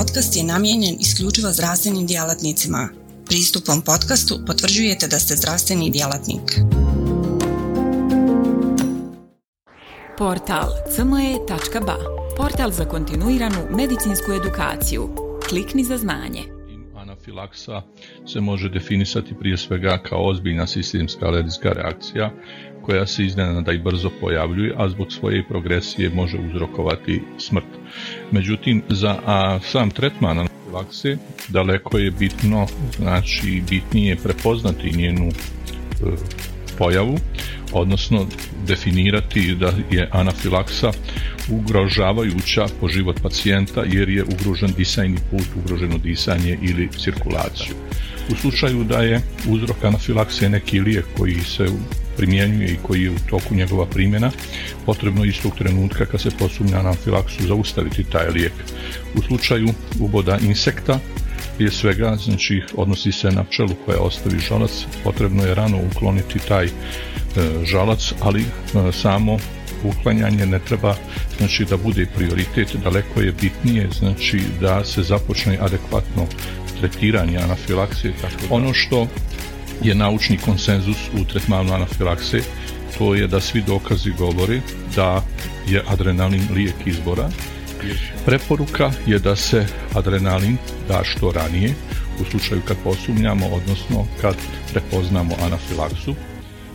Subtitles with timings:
[0.00, 2.88] podcast je namijenjen isključivo zdravstvenim djelatnicima.
[3.26, 6.46] Pristupom podcastu potvrđujete da ste zdravstveni djelatnik.
[10.18, 11.96] Portal cme.ba
[12.36, 15.08] Portal za kontinuiranu medicinsku edukaciju.
[15.48, 16.42] Klikni za znanje.
[16.96, 17.82] Anafilaksa
[18.26, 22.30] se može definisati prije svega kao ozbiljna sistemska alergijska reakcija
[22.82, 27.66] koja se iznenada i brzo pojavljuje, a zbog svoje progresije može uzrokovati smrt.
[28.30, 31.16] Međutim, za a, sam tretman anafilakse
[31.48, 32.66] daleko je bitno,
[32.96, 35.32] znači bitnije prepoznati njenu e,
[36.78, 37.18] pojavu,
[37.72, 38.26] odnosno
[38.66, 40.92] definirati da je anafilaksa
[41.50, 47.74] ugrožavajuća po život pacijenta jer je ugrožen disajni put, ugroženo disanje ili cirkulaciju.
[48.32, 51.66] U slučaju da je uzrok anafilakse neki lijek koji se
[52.20, 54.30] primjenjuje i koji je u toku njegova primjena,
[54.86, 58.52] potrebno istog trenutka kad se posumnja na anafilaksu zaustaviti taj lijek.
[59.14, 59.68] U slučaju
[60.00, 60.98] uboda insekta,
[61.56, 64.70] prije svega, znači odnosi se na pčelu koja ostavi žalac,
[65.04, 66.70] potrebno je rano ukloniti taj e,
[67.64, 69.38] žalac, ali e, samo
[69.84, 70.94] uklanjanje ne treba
[71.38, 76.26] znači da bude prioritet, daleko je bitnije znači da se započne adekvatno
[76.80, 78.12] tretiranje anafilaksije.
[78.20, 79.06] Tako Ono što
[79.82, 82.40] je naučni konsenzus u tretmanu anafilakse,
[82.98, 84.60] to je da svi dokazi govori
[84.96, 85.24] da
[85.66, 87.30] je adrenalin lijek izbora.
[88.26, 90.56] Preporuka je da se adrenalin
[90.88, 91.74] da što ranije,
[92.20, 94.36] u slučaju kad posumnjamo, odnosno kad
[94.72, 96.14] prepoznamo anafilaksu.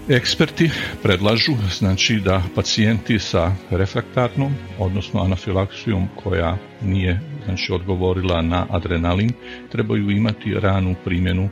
[0.10, 0.70] Eksperti
[1.04, 9.32] predlažu znači da pacijenti sa refraktarnom, odnosno anafilaksijom koja nije znači odgovorila na adrenalin,
[9.72, 11.50] trebaju imati ranu primjenu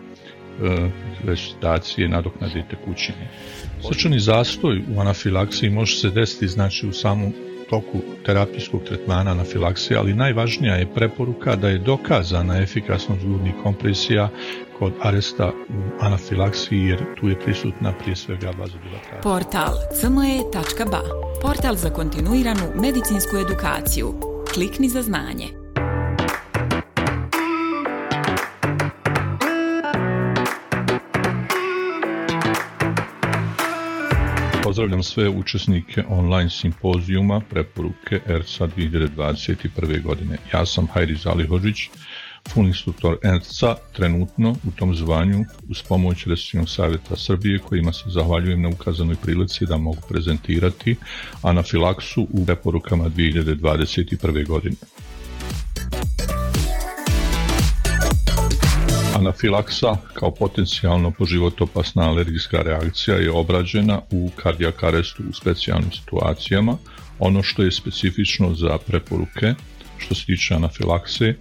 [1.25, 3.29] recitacije nadoknade tekućine.
[3.87, 7.33] Srčani zastoj u anafilaksiji može se desiti znači u samom
[7.69, 14.29] toku terapijskog tretmana anafilaksije, ali najvažnija je preporuka da je dokazana efikasnost žurnih kompresija
[14.79, 19.21] kod aresta u anafilaksiji jer tu je prisutna prije svega vazodilatacija.
[19.23, 21.01] Portal cme.ba
[21.41, 24.13] Portal za kontinuiranu medicinsku edukaciju.
[24.53, 25.62] Klikni za znanje.
[34.73, 40.01] Pozdravljam sve učesnike online simpozijuma preporuke ERCA 2021.
[40.01, 40.37] godine.
[40.53, 41.77] Ja sam Hajri Zalihođić,
[42.49, 48.61] full instruktor ERCA, trenutno u tom zvanju uz pomoć Restriktivnog savjeta Srbije kojima se zahvaljujem
[48.61, 50.95] na ukazanoj prilici da mogu prezentirati
[51.41, 54.47] anafilaksu u preporukama 2021.
[54.47, 54.75] godine.
[59.23, 64.31] Anafilaksa kao potencijalno poživotopasna alergijska reakcija je obrađena u
[64.81, 66.77] arestu u specijalnim situacijama.
[67.19, 69.53] Ono što je specifično za preporuke
[69.97, 71.35] što se tiče anafilakse,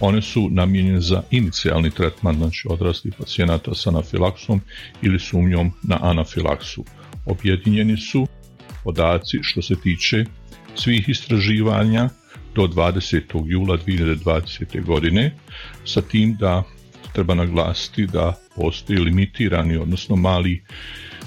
[0.00, 4.60] one su namijenjene za inicijalni tretman, znači odraslih pacijenata sa anafilaksom
[5.02, 6.84] ili sumnjom na anafilaksu.
[7.26, 8.26] Objedinjeni su
[8.84, 10.24] podaci što se tiče
[10.74, 12.08] svih istraživanja
[12.54, 13.42] do 20.
[13.46, 14.84] jula 2020.
[14.84, 15.34] godine,
[15.84, 16.64] sa tim da
[17.12, 20.62] treba naglasiti da postoji limitirani, odnosno mali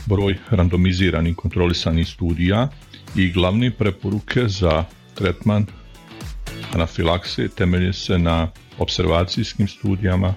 [0.05, 2.67] broj randomiziranih kontrolisanih studija
[3.15, 4.83] i glavne preporuke za
[5.15, 5.65] tretman
[6.73, 10.33] anafilakse temelje se na observacijskim studijama,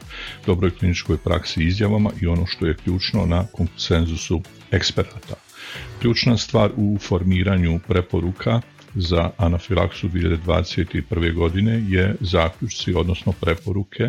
[0.47, 5.35] dobroj kliničkoj praksi izjavama i ono što je ključno na konsenzusu eksperata.
[6.01, 8.61] Ključna stvar u formiranju preporuka
[8.95, 11.35] za anafilaksu 2021.
[11.35, 14.09] godine je zaključci, odnosno preporuke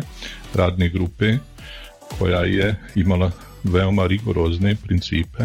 [0.54, 1.34] radne grupe
[2.18, 3.30] koja je imala
[3.64, 5.44] veoma rigorozne principe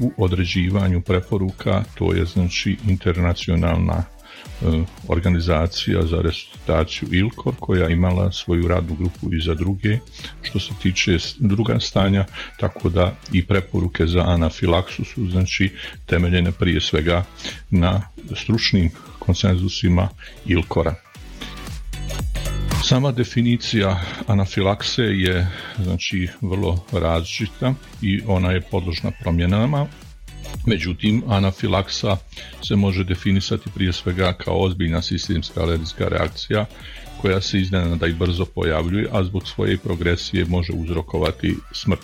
[0.00, 4.15] u određivanju preporuka, to je znači internacionalna
[5.08, 9.98] organizacija za resuscitaciju ILKOR koja imala svoju radnu grupu i za druge
[10.42, 12.24] što se tiče druga stanja
[12.60, 15.72] tako da i preporuke za anafilaksu su znači
[16.06, 17.24] temeljene prije svega
[17.70, 18.02] na
[18.34, 20.08] stručnim konsenzusima
[20.46, 20.94] ILKORA.
[22.84, 25.46] Sama definicija anafilakse je
[25.82, 29.86] znači vrlo različita i ona je podložna promjenama
[30.66, 32.16] Međutim, anafilaksa
[32.62, 36.66] se može definisati prije svega kao ozbiljna sistemska alergijska reakcija
[37.20, 42.00] koja se iznenada i brzo pojavljuje, a zbog svoje progresije može uzrokovati smrt.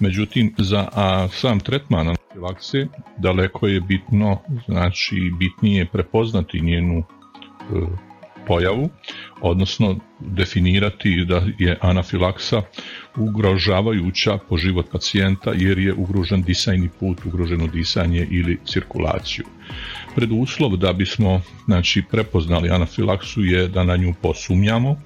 [0.00, 2.86] Međutim, za a, sam tretman anafilakse
[3.18, 8.09] daleko je bitno, znači bitnije prepoznati njenu e,
[8.46, 8.90] pojavu,
[9.40, 12.62] odnosno definirati da je anafilaksa
[13.16, 19.44] ugrožavajuća po život pacijenta jer je ugrožen disajni put, ugroženo disanje ili cirkulaciju.
[20.14, 24.96] Preduslov da bismo znači, prepoznali anafilaksu je da na nju posumnjamo,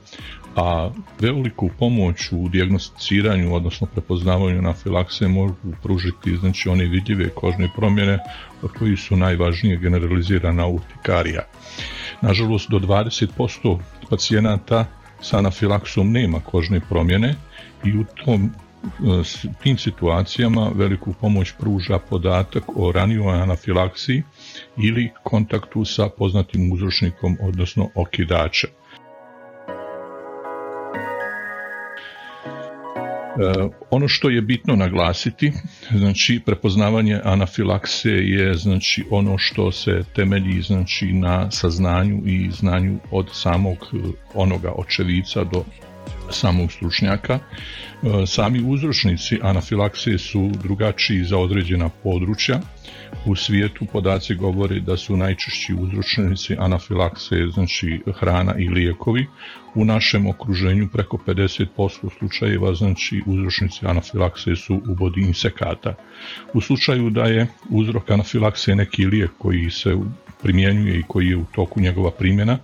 [0.56, 0.90] a
[1.20, 8.18] veliku pomoć u dijagnosticiranju, odnosno prepoznavanju anafilakse mogu pružiti znači, one vidljive kožne promjene
[8.62, 11.42] od kojih su najvažnije generalizirana urtikarija.
[12.22, 13.78] Nažalost, do 20%
[14.10, 14.86] pacijenata
[15.20, 17.34] sa anafilaksom nema kožne promjene
[17.84, 18.50] i u tom
[19.62, 24.22] tim situacijama veliku pomoć pruža podatak o ranijoj anafilaksiji
[24.76, 28.70] ili kontaktu sa poznatim uzročnikom, odnosno okidačem.
[33.90, 35.52] Ono što je bitno naglasiti,
[35.90, 43.28] znači prepoznavanje anafilakse je znači ono što se temelji znači na saznanju i znanju od
[43.32, 43.76] samog
[44.34, 45.64] onoga očevica do
[46.30, 47.34] samog stručnjaka.
[47.34, 52.60] E, sami uzročnici anafilaksije su drugačiji za određena područja.
[53.26, 59.26] U svijetu podaci govori da su najčešći uzročnici anafilaksije znači hrana i lijekovi.
[59.74, 65.94] U našem okruženju preko 50% slučajeva znači uzročnici anafilaksije su ubodi insekata.
[66.54, 69.96] U slučaju da je uzrok anafilaksije neki lijek koji se
[70.44, 72.58] primjenjuje i koji je u toku njegova primjena,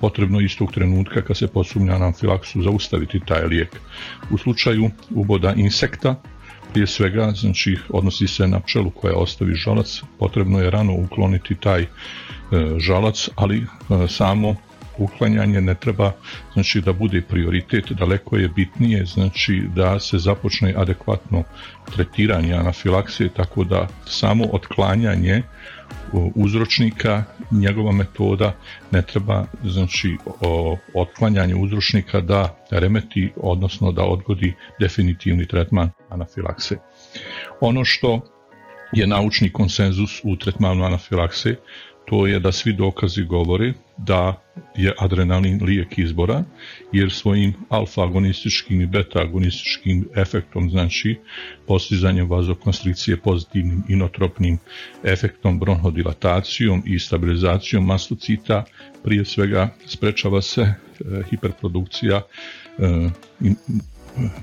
[0.00, 3.80] potrebno istog trenutka kad se posumnja na anfilaksu zaustaviti taj lijek.
[4.30, 6.14] U slučaju uboda insekta,
[6.72, 11.82] prije svega, znači odnosi se na pčelu koja ostavi žalac, potrebno je rano ukloniti taj
[11.82, 11.88] e,
[12.78, 13.66] žalac, ali e,
[14.08, 14.56] samo
[14.98, 16.12] uklanjanje ne treba
[16.52, 21.42] znači da bude prioritet, daleko je bitnije znači da se započne adekvatno
[21.94, 25.42] tretiranje anafilaksije tako da samo otklanjanje
[26.34, 28.52] uzročnika, njegova metoda
[28.90, 36.76] ne treba znači o, otklanjanje uzročnika da remeti, odnosno da odgodi definitivni tretman anafilakse.
[37.60, 38.20] Ono što
[38.92, 41.56] je naučni konsenzus u tretmanu anafilakse,
[42.04, 44.42] to je da svi dokazi govori da
[44.76, 46.44] je adrenalin lijek izbora,
[46.92, 51.18] jer svojim alfa-agonističkim i beta-agonističkim efektom, znači
[51.66, 54.58] postizanjem vazokonstrikcije pozitivnim inotropnim
[55.04, 58.64] efektom, bronhodilatacijom i stabilizacijom mastocita,
[59.04, 60.74] prije svega sprečava se e,
[61.30, 62.20] hiperprodukcija
[62.78, 63.10] e,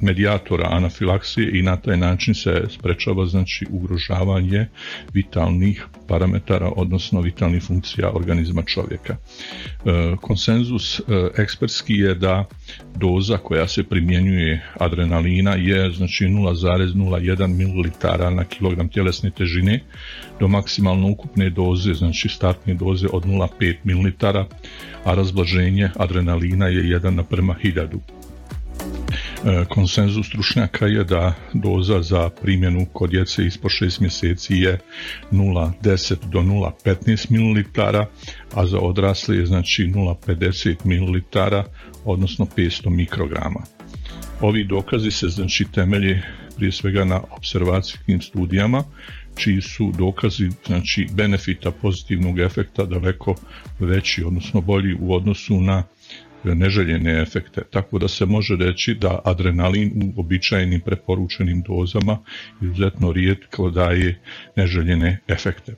[0.01, 4.67] medijatora anafilaksije i na taj način se sprečava znači ugrožavanje
[5.13, 9.15] vitalnih parametara odnosno vitalnih funkcija organizma čovjeka.
[9.15, 11.03] E, konsenzus e,
[11.37, 12.45] ekspertski je da
[12.95, 19.83] doza koja se primjenjuje adrenalina je znači 0,01 ml na kilogram tjelesne težine
[20.39, 24.37] do maksimalno ukupne doze, znači startne doze od 0,5 ml,
[25.03, 28.20] a razblaženje adrenalina je 1 naprema 1000.
[29.45, 34.79] E, konsenzus stručnjaka je da doza za primjenu kod djece ispod 6 mjeseci je
[35.31, 37.97] 0,10 do 0,15 ml,
[38.53, 41.19] a za odrasle je znači 0,50 ml,
[42.05, 43.63] odnosno 500 mikrograma.
[44.41, 46.21] Ovi dokazi se znači temelje
[46.57, 48.83] prije svega na observacijskim studijama,
[49.35, 53.35] čiji su dokazi znači benefita pozitivnog efekta daleko
[53.79, 55.83] veći, odnosno bolji u odnosu na
[56.43, 62.17] neželjene efekte, tako da se može reći da adrenalin u običajnim preporučenim dozama
[62.61, 64.19] izuzetno rijetko daje
[64.55, 65.75] neželjene efekte.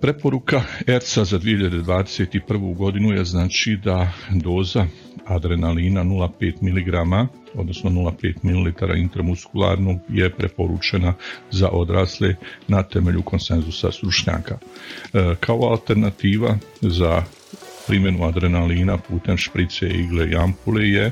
[0.00, 2.76] Preporuka ERCA za 2021.
[2.76, 4.86] godinu je znači da doza
[5.26, 11.14] adrenalina 0,5 mg, odnosno 0,5 ml intramuskularnog je preporučena
[11.50, 12.34] za odrasle
[12.68, 14.58] na temelju konsenzusa stručnjaka.
[15.14, 17.22] E, kao alternativa za
[17.86, 21.10] primjenu adrenalina putem šprice, igle i ampule je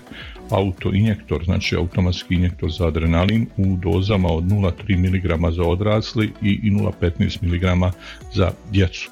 [0.51, 7.43] autoinjektor, znači automatski injektor za adrenalin u dozama od 0,3 mg za odrasli i 0,15
[7.43, 7.93] mg
[8.35, 9.11] za djecu.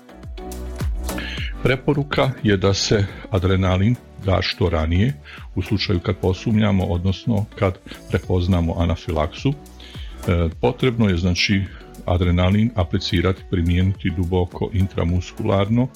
[1.62, 5.12] Preporuka je da se adrenalin da što ranije
[5.54, 7.78] u slučaju kad posumnjamo, odnosno kad
[8.10, 9.48] prepoznamo anafilaksu.
[9.48, 11.62] E, potrebno je znači
[12.04, 15.88] adrenalin aplicirati, primijeniti duboko intramuskularno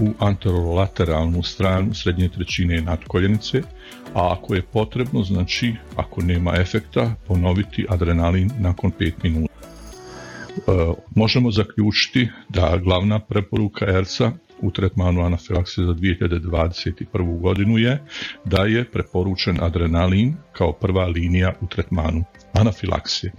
[0.00, 3.62] u anterolateralnu stranu srednje trećine nadkoljenice,
[4.14, 9.54] a ako je potrebno, znači ako nema efekta, ponoviti adrenalin nakon 5 minuta.
[10.56, 17.40] E, možemo zaključiti da glavna preporuka ERCA u tretmanu anafilaksije za 2021.
[17.40, 18.02] godinu je
[18.44, 23.32] da je preporučen adrenalin kao prva linija u tretmanu anafilaksije.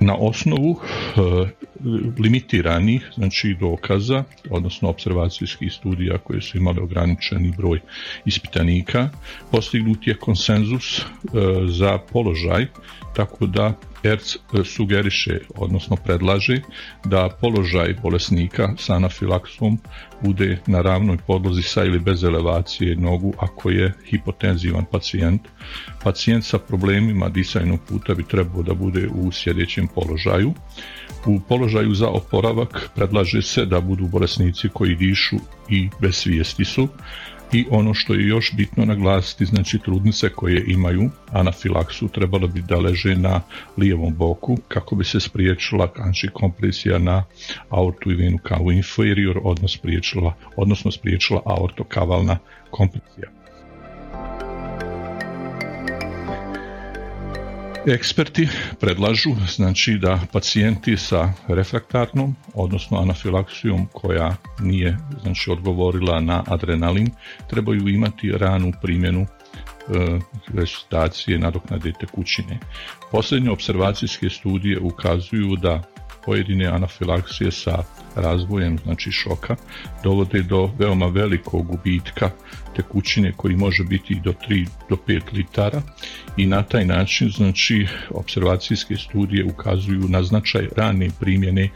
[0.00, 0.80] Na osnovu
[1.16, 1.66] e,
[2.18, 7.80] limitiranih znači dokaza, odnosno observacijskih studija koje su imali ograničeni broj
[8.24, 9.08] ispitanika,
[9.50, 11.04] postignut je konsenzus e,
[11.68, 12.66] za položaj,
[13.14, 13.74] tako da
[14.06, 16.60] ERC sugeriše, odnosno predlaže
[17.04, 19.78] da položaj bolesnika sa anafilaksom
[20.22, 25.42] bude na ravnoj podlozi sa ili bez elevacije nogu ako je hipotenzivan pacijent.
[26.04, 30.54] Pacijent sa problemima disajnog puta bi trebao da bude u sjedećem položaju.
[31.26, 35.36] U položaju za oporavak predlaže se da budu bolesnici koji dišu
[35.68, 36.88] i bez svijesti su,
[37.52, 42.78] i ono što je još bitno naglasiti, znači trudnice koje imaju anafilaksu trebalo bi da
[42.78, 43.40] leže na
[43.76, 47.24] lijevom boku kako bi se spriječila kanči kompresija na
[47.70, 52.38] aortu i venu kao inferior, odnosno spriječila, odnosno spriječila aortokavalna
[52.70, 53.30] kompresija.
[57.88, 58.48] Eksperti
[58.80, 67.10] predlažu znači da pacijenti sa refraktarnom, odnosno anafilaksijom koja nije znači odgovorila na adrenalin,
[67.50, 69.26] trebaju imati ranu primjenu e,
[70.54, 72.58] resuscitacije nadoknade tekućine.
[73.10, 75.82] Posljednje observacijske studije ukazuju da
[76.26, 77.82] pojedine anafilaksije sa
[78.16, 79.56] razvojem znači šoka
[80.04, 82.30] dovode do veoma velikog gubitka
[82.76, 85.82] tekućine koji može biti do 3 do 5 litara
[86.36, 91.70] i na taj način znači observacijske studije ukazuju na značaj rane primjene e,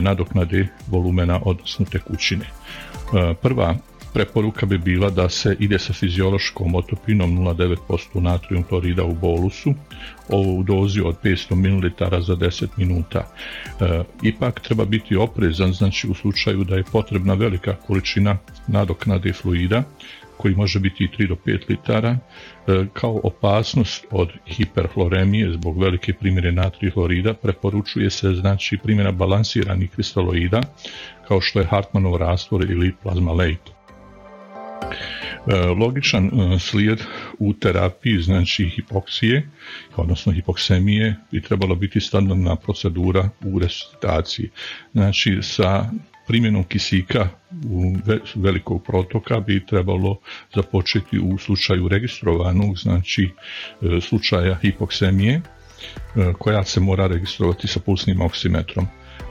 [0.00, 2.44] nadoknade volumena odnosno tekućine.
[2.44, 3.76] E, prva
[4.12, 9.74] Preporuka bi bila da se ide sa fiziološkom otopinom 0,9% natrijum klorida u bolusu,
[10.28, 13.18] ovo u dozi od 500 ml za 10 minuta.
[13.80, 19.82] E, ipak treba biti oprezan, znači u slučaju da je potrebna velika količina nadoknade fluida,
[20.36, 22.18] koji može biti 3 do 5 litara,
[22.66, 29.90] e, kao opasnost od hiperfloremije zbog velike primjere natrija hlorida preporučuje se znači primjena balansiranih
[29.90, 30.60] kristaloida
[31.28, 33.81] kao što je Hartmanov rastvor ili plazma lake.
[35.46, 37.00] E, logičan e, slijed
[37.38, 39.48] u terapiji znači hipoksije,
[39.96, 44.50] odnosno hipoksemije bi trebala biti standardna procedura u resuscitaciji.
[44.92, 45.90] Znači sa
[46.26, 47.28] primjenom kisika
[47.64, 47.96] u
[48.34, 50.18] velikog protoka bi trebalo
[50.54, 53.30] započeti u slučaju registrovanog, znači
[53.82, 55.40] e, slučaja hipoksemije
[56.38, 58.86] koja se mora registrovati sa pulsnim oksimetrom.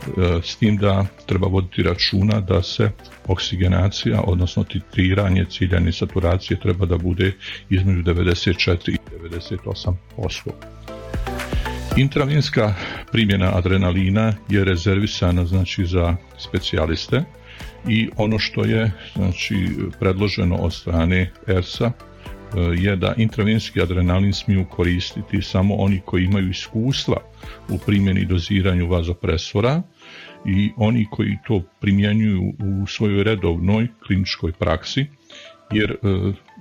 [0.07, 2.91] E, s tim da treba voditi računa da se
[3.27, 7.33] oksigenacija, odnosno titriranje ciljane saturacije treba da bude
[7.69, 8.97] između 94 i
[10.17, 10.51] 98%.
[11.97, 12.73] Intravenska
[13.11, 17.23] primjena adrenalina je rezervisana znači za specijaliste
[17.87, 19.67] i ono što je znači
[19.99, 21.91] predloženo od strane ERSA
[22.77, 27.17] je da intravenski adrenalin smiju koristiti samo oni koji imaju iskustva
[27.69, 29.81] u primjeni doziranju vazopresora
[30.45, 35.05] i oni koji to primjenjuju u svojoj redovnoj kliničkoj praksi,
[35.71, 35.95] jer e,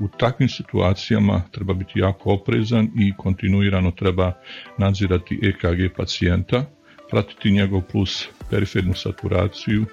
[0.01, 4.33] u takvim situacijama treba biti jako oprezan i kontinuirano treba
[4.79, 6.67] nadzirati EKG pacijenta,
[7.11, 9.87] pratiti njegov plus perifernu saturaciju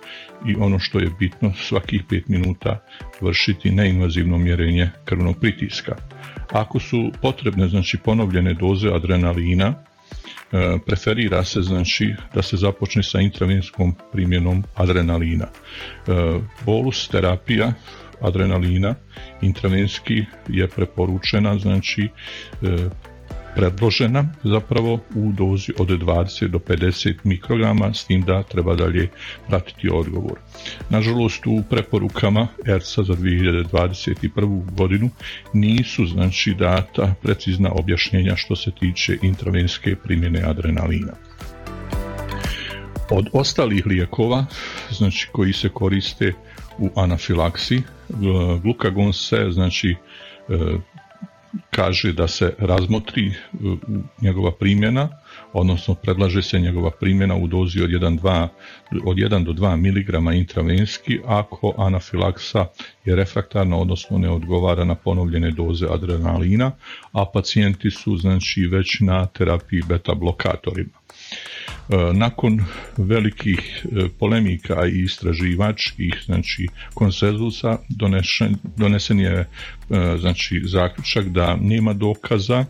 [0.47, 2.83] i ono što je bitno svakih 5 minuta
[3.21, 5.95] vršiti neinvazivno mjerenje krvnog pritiska.
[6.51, 9.73] Ako su potrebne znači ponovljene doze adrenalina,
[10.51, 15.45] e, preferira se znači da se započne sa intravenskom primjenom adrenalina.
[15.45, 16.11] E,
[16.65, 17.73] bolus terapija
[18.21, 18.95] adrenalina
[19.41, 22.09] intravenski je preporučena znači
[22.61, 22.89] e,
[23.55, 29.09] predložena zapravo u dozi od 20 do 50 mikrograma s tim da treba dalje
[29.47, 30.39] pratiti odgovor.
[30.89, 34.75] Nažalost u preporukama ERCA za 2021.
[34.75, 35.09] godinu
[35.53, 41.13] nisu znači data precizna objašnjenja što se tiče intravenske primjene adrenalina.
[43.09, 44.45] Od ostalih lijekova,
[44.91, 46.33] znači koji se koriste
[46.77, 47.81] u anafilaksi,
[48.63, 49.95] glukagon se znači
[51.69, 53.33] kaže da se razmotri e,
[54.21, 55.09] njegova primjena,
[55.53, 58.47] odnosno predlaže se njegova primjena u dozi od 1,
[59.05, 62.65] od 1 do 2 mg intravenski ako anafilaksa
[63.05, 66.71] je refraktarna, odnosno ne odgovara na ponovljene doze adrenalina,
[67.11, 70.97] a pacijenti su znači već na terapiji beta blokatorima.
[71.89, 72.59] E, nakon
[72.97, 79.47] velikih e, polemika i istraživačkih znači, konsenzusa donesen, donesen je e,
[80.19, 82.65] znači, zaključak da nema dokaza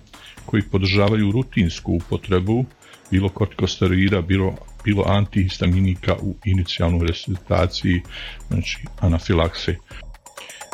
[0.45, 2.65] koji podržavaju rutinsku upotrebu
[3.11, 8.01] bilo kortikosteroida, bilo, bilo antihistaminika u inicijalnoj resuscitaciji,
[8.47, 9.75] znači anafilakse.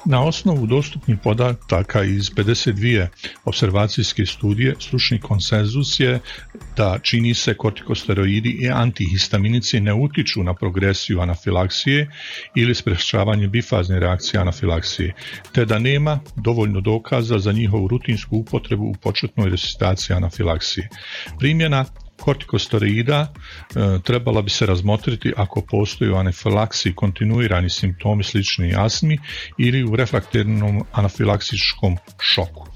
[0.05, 3.07] Na osnovu dostupnih podataka iz 52
[3.45, 6.19] observacijske studije, stručni konsenzus je
[6.77, 12.09] da čini se kortikosteroidi i antihistaminici ne utiču na progresiju anafilaksije
[12.55, 15.13] ili sprečavanje bifazne reakcije anafilaksije,
[15.51, 20.89] te da nema dovoljno dokaza za njihovu rutinsku upotrebu u početnoj resistaciji anafilaksije.
[21.39, 21.85] Primjena
[22.23, 29.17] kortikosteroida e, trebala bi se razmotriti ako postoji u anafilaksiji kontinuirani simptomi slični asmi
[29.57, 32.67] ili u refrakternom anafilaksičkom šoku.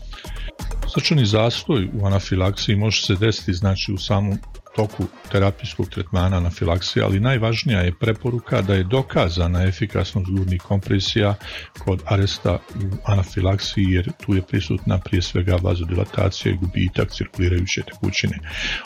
[0.93, 4.39] Srčani zastoj u anafilaksiji može se desiti znači u samom
[4.77, 11.35] toku terapijskog tretmana anafilaksije, ali najvažnija je preporuka da je dokazana efikasnost gurnih kompresija
[11.79, 18.39] kod aresta u anafilaksiji jer tu je prisutna prije svega vazodilatacija i gubitak cirkulirajuće tekućine.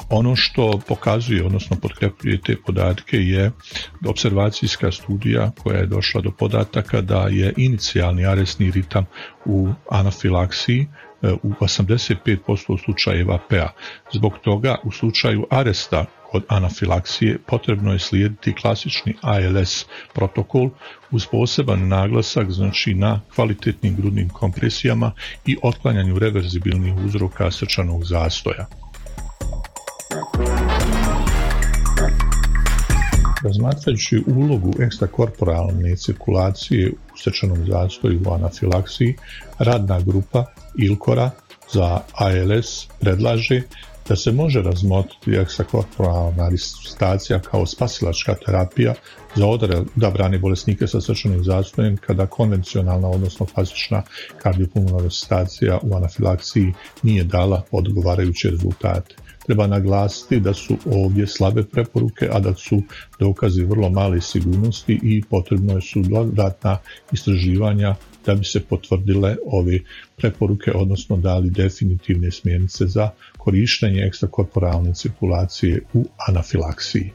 [0.09, 3.51] Ono što pokazuje, odnosno potkrepljuje te podatke je
[4.07, 9.05] observacijska studija koja je došla do podataka da je inicijalni aresni ritam
[9.45, 10.87] u anafilaksiji
[11.43, 13.69] u 85% slučajeva PA.
[14.13, 20.69] Zbog toga u slučaju aresta kod anafilaksije potrebno je slijediti klasični ALS protokol
[21.11, 25.11] uz poseban naglasak znači na kvalitetnim grudnim kompresijama
[25.45, 28.80] i otklanjanju reverzibilnih uzroka srčanog zastoja.
[33.43, 39.15] Razmatrajući ulogu ekstrakorporalne cirkulacije u srčanom zastoju u anafilaksiji,
[39.59, 40.45] radna grupa
[40.77, 41.31] ILKORA
[41.73, 43.61] za ALS predlaže
[44.09, 48.93] da se može razmotriti ekstrakorporalna resuscitacija kao spasilačka terapija
[49.35, 54.03] za odabrane bolesnike sa srčanim zastojem kada konvencionalna, odnosno klasična
[54.37, 59.15] kardiopulmonalna resuscitacija u anafilaksiji nije dala odgovarajuće rezultate.
[59.45, 62.81] Treba naglasiti da su ovdje slabe preporuke, a da su
[63.19, 66.77] dokazi vrlo male sigurnosti i potrebno su dodatna
[67.11, 67.95] istraživanja
[68.25, 69.79] da bi se potvrdile ove
[70.17, 77.11] preporuke, odnosno dali definitivne smjernice za korištenje ekstrakorporalne cirkulacije u anafilaksiji.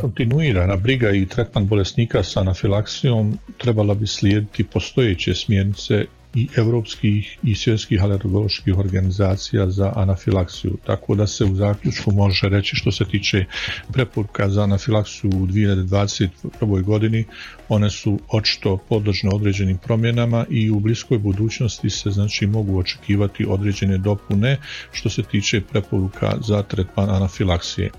[0.00, 7.54] Kontinuirana briga i tretman bolesnika sa anafilaksijom trebala bi slijediti postojeće smjernice i europskih i
[7.54, 13.44] svjetskih alergoloških organizacija za anafilaksiju, tako da se u zaključku može reći što se tiče
[13.92, 16.82] preporuka za anafilaksiju u 2021.
[16.82, 17.24] godini,
[17.68, 23.98] one su očito podložne određenim promjenama i u bliskoj budućnosti se znači mogu očekivati određene
[23.98, 24.56] dopune
[24.92, 27.90] što se tiče preporuka za tretman anafilaksije.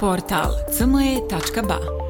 [0.00, 2.09] Portal cme.ba